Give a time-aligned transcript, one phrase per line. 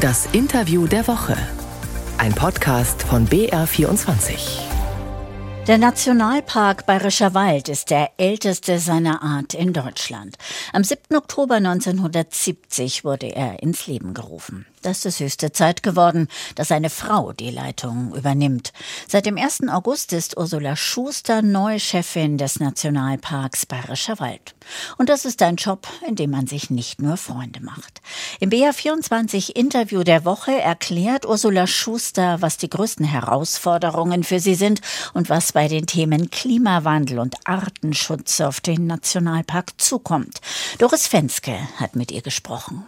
[0.00, 1.34] Das Interview der Woche.
[2.18, 4.60] Ein Podcast von BR24.
[5.66, 10.36] Der Nationalpark Bayerischer Wald ist der älteste seiner Art in Deutschland.
[10.74, 11.16] Am 7.
[11.16, 14.66] Oktober 1970 wurde er ins Leben gerufen.
[14.86, 18.72] Das ist höchste Zeit geworden, dass eine Frau die Leitung übernimmt.
[19.08, 19.68] Seit dem 1.
[19.68, 24.54] August ist Ursula Schuster neue Chefin des Nationalparks Bayerischer Wald.
[24.96, 28.00] Und das ist ein Job, in dem man sich nicht nur Freunde macht.
[28.38, 34.82] Im BR24 Interview der Woche erklärt Ursula Schuster, was die größten Herausforderungen für sie sind
[35.14, 40.40] und was bei den Themen Klimawandel und Artenschutz auf den Nationalpark zukommt.
[40.78, 42.86] Doris Fenske hat mit ihr gesprochen.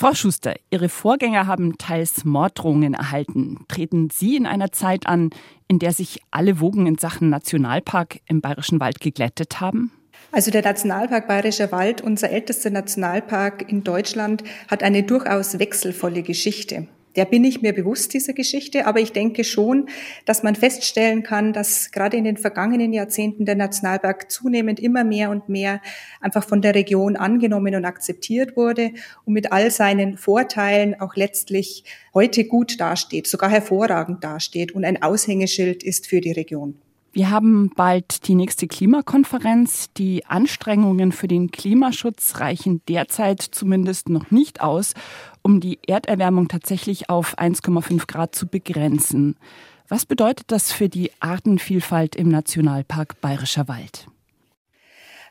[0.00, 3.66] Frau Schuster, Ihre Vorgänger haben teils Morddrohungen erhalten.
[3.68, 5.28] Treten Sie in einer Zeit an,
[5.68, 9.92] in der sich alle Wogen in Sachen Nationalpark im Bayerischen Wald geglättet haben?
[10.32, 16.86] Also der Nationalpark Bayerischer Wald, unser ältester Nationalpark in Deutschland, hat eine durchaus wechselvolle Geschichte.
[17.16, 19.88] Der bin ich mir bewusst, dieser Geschichte, aber ich denke schon,
[20.24, 25.30] dass man feststellen kann, dass gerade in den vergangenen Jahrzehnten der Nationalpark zunehmend immer mehr
[25.30, 25.80] und mehr
[26.20, 28.92] einfach von der Region angenommen und akzeptiert wurde
[29.24, 31.84] und mit all seinen Vorteilen auch letztlich
[32.14, 36.80] heute gut dasteht, sogar hervorragend dasteht und ein Aushängeschild ist für die Region.
[37.12, 39.92] Wir haben bald die nächste Klimakonferenz.
[39.96, 44.94] Die Anstrengungen für den Klimaschutz reichen derzeit zumindest noch nicht aus,
[45.42, 49.36] um die Erderwärmung tatsächlich auf 1,5 Grad zu begrenzen.
[49.88, 54.06] Was bedeutet das für die Artenvielfalt im Nationalpark Bayerischer Wald?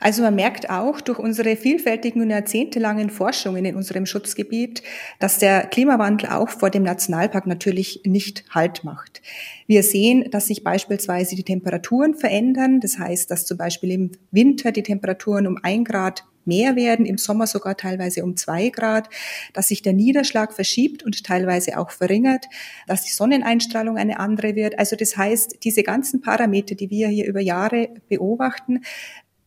[0.02, 4.82] Also man merkt auch durch unsere vielfältigen und jahrzehntelangen Forschungen in unserem Schutzgebiet,
[5.20, 9.22] dass der Klimawandel auch vor dem Nationalpark natürlich nicht Halt macht.
[9.68, 12.80] Wir sehen, dass sich beispielsweise die Temperaturen verändern.
[12.80, 17.18] Das heißt, dass zum Beispiel im Winter die Temperaturen um ein Grad mehr werden, im
[17.18, 19.10] Sommer sogar teilweise um zwei Grad,
[19.54, 22.46] dass sich der Niederschlag verschiebt und teilweise auch verringert,
[22.88, 24.80] dass die Sonneneinstrahlung eine andere wird.
[24.80, 28.82] Also das heißt, diese ganzen Parameter, die wir hier über Jahre beobachten,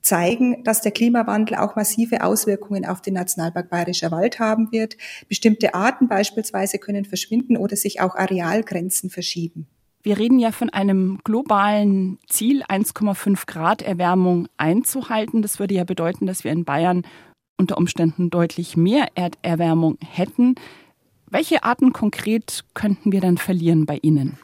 [0.03, 4.97] zeigen, dass der Klimawandel auch massive Auswirkungen auf den Nationalpark Bayerischer Wald haben wird.
[5.29, 9.69] Bestimmte Arten beispielsweise können verschwinden oder sich auch Arealgrenzen verschieben.
[10.05, 15.43] Wir reden ja von einem globalen Ziel, 1,5 Grad Erwärmung einzuhalten.
[15.43, 17.03] Das würde ja bedeuten, dass wir in Bayern
[17.57, 20.57] unter Umständen deutlich mehr Erderwärmung hätten.
[21.31, 24.39] Welche Arten konkret könnten wir dann verlieren bei Ihnen?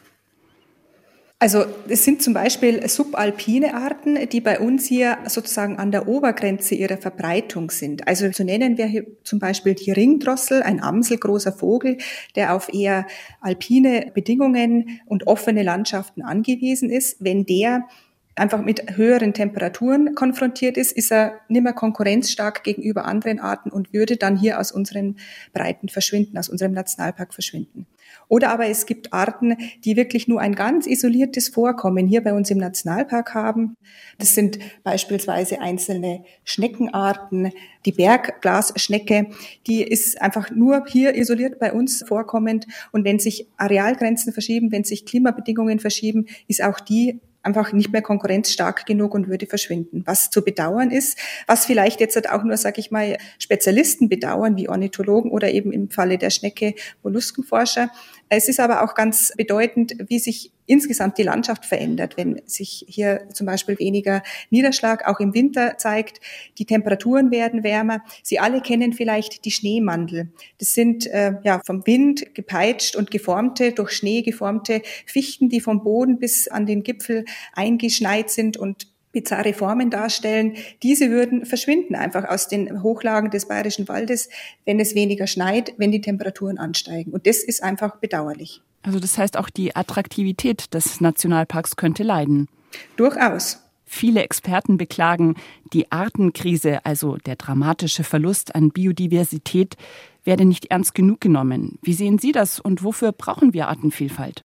[1.41, 6.75] Also es sind zum Beispiel subalpine Arten, die bei uns hier sozusagen an der Obergrenze
[6.75, 8.09] ihrer Verbreitung sind.
[8.09, 11.99] Also so nennen wir hier zum Beispiel die Ringdrossel, ein amselgroßer Vogel,
[12.35, 13.07] der auf eher
[13.41, 17.19] alpine Bedingungen und offene Landschaften angewiesen ist.
[17.21, 17.87] Wenn der
[18.35, 23.93] einfach mit höheren Temperaturen konfrontiert ist, ist er nicht mehr konkurrenzstark gegenüber anderen Arten und
[23.93, 25.17] würde dann hier aus unseren
[25.53, 27.87] Breiten verschwinden, aus unserem Nationalpark verschwinden.
[28.29, 32.51] Oder aber es gibt Arten, die wirklich nur ein ganz isoliertes Vorkommen hier bei uns
[32.51, 33.75] im Nationalpark haben.
[34.19, 37.53] Das sind beispielsweise einzelne Schneckenarten.
[37.85, 39.29] Die Bergglasschnecke,
[39.67, 42.67] die ist einfach nur hier isoliert bei uns vorkommend.
[42.93, 48.03] Und wenn sich Arealgrenzen verschieben, wenn sich Klimabedingungen verschieben, ist auch die einfach nicht mehr
[48.03, 50.03] konkurrenzstark genug und würde verschwinden.
[50.07, 54.69] Was zu bedauern ist, was vielleicht jetzt auch nur, sage ich mal, Spezialisten bedauern, wie
[54.69, 57.91] Ornithologen oder eben im Falle der Schnecke Molluskenforscher.
[58.29, 63.29] Es ist aber auch ganz bedeutend, wie sich insgesamt die Landschaft verändert, wenn sich hier
[63.33, 66.21] zum Beispiel weniger Niederschlag auch im Winter zeigt.
[66.59, 68.03] Die Temperaturen werden wärmer.
[68.23, 70.31] Sie alle kennen vielleicht die Schneemandel.
[70.59, 75.83] Das sind äh, ja vom Wind gepeitscht und geformte, durch Schnee geformte Fichten, die vom
[75.83, 77.25] Boden bis an den Gipfel
[77.55, 83.89] eingeschneit sind und bizarre Formen darstellen, diese würden verschwinden einfach aus den Hochlagen des Bayerischen
[83.89, 84.29] Waldes,
[84.65, 87.13] wenn es weniger schneit, wenn die Temperaturen ansteigen.
[87.13, 88.63] Und das ist einfach bedauerlich.
[88.89, 92.49] Also das heißt, auch die Attraktivität des Nationalparks könnte leiden.
[92.97, 93.59] Durchaus.
[93.85, 95.35] Viele Experten beklagen,
[95.75, 99.77] die Artenkrise, also der dramatische Verlust an Biodiversität,
[100.25, 101.79] werde nicht ernst genug genommen.
[101.83, 104.41] Wie sehen Sie das und wofür brauchen wir Artenvielfalt?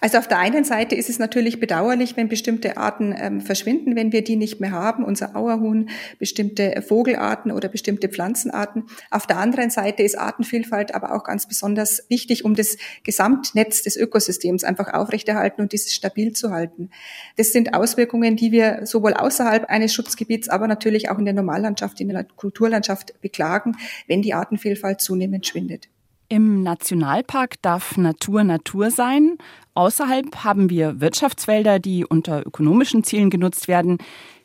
[0.00, 4.12] Also auf der einen Seite ist es natürlich bedauerlich, wenn bestimmte Arten ähm, verschwinden, wenn
[4.12, 8.84] wir die nicht mehr haben, unser Auerhuhn, bestimmte Vogelarten oder bestimmte Pflanzenarten.
[9.10, 13.96] Auf der anderen Seite ist Artenvielfalt aber auch ganz besonders wichtig, um das Gesamtnetz des
[13.96, 16.90] Ökosystems einfach aufrechterhalten und dieses stabil zu halten.
[17.36, 22.00] Das sind Auswirkungen, die wir sowohl außerhalb eines Schutzgebiets, aber natürlich auch in der Normallandschaft,
[22.00, 23.76] in der Kulturlandschaft beklagen,
[24.06, 25.88] wenn die Artenvielfalt zunehmend schwindet.
[26.30, 29.38] Im Nationalpark darf Natur Natur sein.
[29.72, 33.96] Außerhalb haben wir Wirtschaftswälder, die unter ökonomischen Zielen genutzt werden.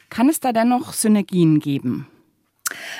[0.09, 2.07] Kann es da dennoch Synergien geben?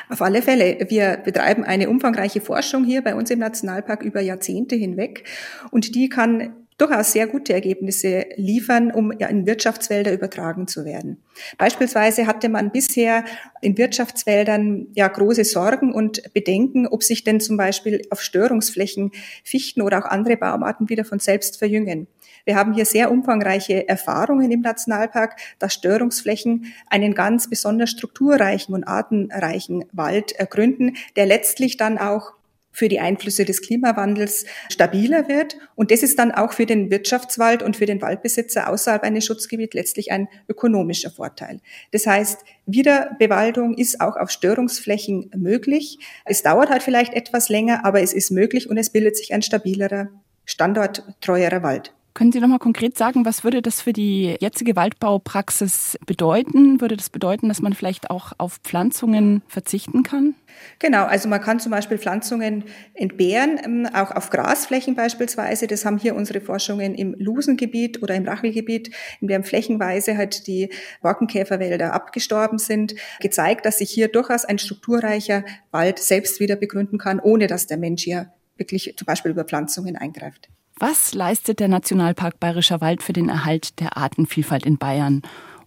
[0.09, 0.85] Auf alle Fälle.
[0.89, 5.24] Wir betreiben eine umfangreiche Forschung hier bei uns im Nationalpark über Jahrzehnte hinweg
[5.71, 6.53] und die kann
[6.83, 11.24] durchaus sehr gute Ergebnisse liefern, um in Wirtschaftswälder übertragen zu werden.
[11.57, 13.24] Beispielsweise hatte man bisher
[13.62, 19.12] in Wirtschaftswäldern ja große Sorgen und Bedenken, ob sich denn zum Beispiel auf Störungsflächen
[19.44, 22.07] Fichten oder auch andere Baumarten wieder von selbst verjüngen.
[22.45, 28.83] Wir haben hier sehr umfangreiche Erfahrungen im Nationalpark, dass Störungsflächen einen ganz besonders strukturreichen und
[28.83, 32.33] artenreichen Wald ergründen, der letztlich dann auch
[32.73, 35.55] für die Einflüsse des Klimawandels stabiler wird.
[35.75, 39.75] Und das ist dann auch für den Wirtschaftswald und für den Waldbesitzer außerhalb eines Schutzgebiets
[39.75, 41.61] letztlich ein ökonomischer Vorteil.
[41.91, 45.99] Das heißt, Wiederbewaldung ist auch auf Störungsflächen möglich.
[46.25, 49.43] Es dauert halt vielleicht etwas länger, aber es ist möglich und es bildet sich ein
[49.43, 50.09] stabilerer,
[50.45, 51.93] standorttreuerer Wald.
[52.13, 56.80] Können Sie noch mal konkret sagen, was würde das für die jetzige Waldbaupraxis bedeuten?
[56.80, 60.36] Würde das bedeuten, dass man vielleicht auch auf Pflanzungen verzichten kann?
[60.77, 65.65] Genau, also man kann zum Beispiel Pflanzungen entbehren, ähm, auch auf Grasflächen beispielsweise.
[65.65, 70.69] Das haben hier unsere Forschungen im Lusengebiet oder im Rachelgebiet, in dem flächenweise halt die
[71.01, 77.19] Borkenkäferwälder abgestorben sind, gezeigt, dass sich hier durchaus ein strukturreicher Wald selbst wieder begründen kann,
[77.19, 80.50] ohne dass der Mensch hier wirklich zum Beispiel über Pflanzungen eingreift.
[80.77, 85.21] Was leistet der Nationalpark Bayerischer Wald für den Erhalt der Artenvielfalt in Bayern?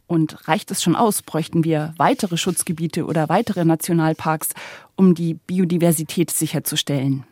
[0.08, 1.22] Und reicht es schon aus?
[1.22, 4.50] Bräuchten wir weitere Schutzgebiete oder weitere Nationalparks,
[4.94, 7.24] um die Biodiversität sicherzustellen?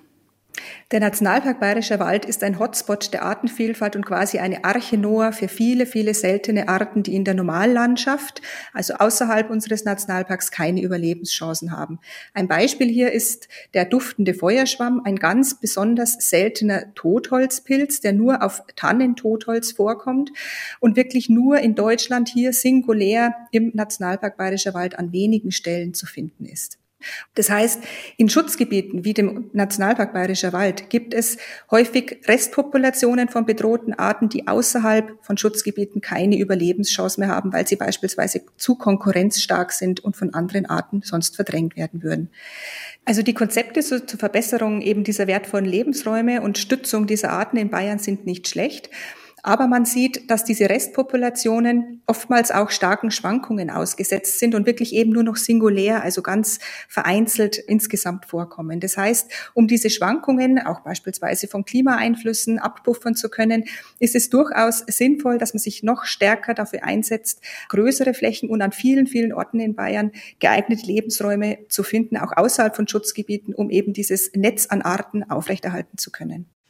[0.90, 5.48] Der Nationalpark Bayerischer Wald ist ein Hotspot der Artenvielfalt und quasi eine Arche Noah für
[5.48, 8.42] viele, viele seltene Arten, die in der Normallandschaft,
[8.72, 11.98] also außerhalb unseres Nationalparks, keine Überlebenschancen haben.
[12.32, 18.62] Ein Beispiel hier ist der duftende Feuerschwamm, ein ganz besonders seltener Totholzpilz, der nur auf
[18.76, 20.30] Tannentotholz vorkommt
[20.80, 26.06] und wirklich nur in Deutschland hier singulär im Nationalpark Bayerischer Wald an wenigen Stellen zu
[26.06, 26.78] finden ist.
[27.34, 27.82] Das heißt,
[28.16, 31.36] in Schutzgebieten wie dem Nationalpark Bayerischer Wald gibt es
[31.70, 37.76] häufig Restpopulationen von bedrohten Arten, die außerhalb von Schutzgebieten keine Überlebenschance mehr haben, weil sie
[37.76, 42.30] beispielsweise zu konkurrenzstark sind und von anderen Arten sonst verdrängt werden würden.
[43.04, 47.98] Also die Konzepte zur Verbesserung eben dieser wertvollen Lebensräume und Stützung dieser Arten in Bayern
[47.98, 48.90] sind nicht schlecht.
[49.46, 55.12] Aber man sieht, dass diese Restpopulationen oftmals auch starken Schwankungen ausgesetzt sind und wirklich eben
[55.12, 58.80] nur noch singulär, also ganz vereinzelt insgesamt vorkommen.
[58.80, 63.64] Das heißt, um diese Schwankungen, auch beispielsweise von Klimaeinflüssen, abpuffern zu können,
[63.98, 68.72] ist es durchaus sinnvoll, dass man sich noch stärker dafür einsetzt, größere Flächen und an
[68.72, 73.92] vielen, vielen Orten in Bayern geeignete Lebensräume zu finden, auch außerhalb von Schutzgebieten, um eben
[73.92, 76.53] dieses Netz an Arten aufrechterhalten zu können.